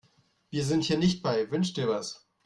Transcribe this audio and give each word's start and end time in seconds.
Wir 0.49 0.65
sind 0.65 0.85
hier 0.85 0.97
nicht 0.97 1.21
bei 1.21 1.51
Wünsch-dir-was. 1.51 2.27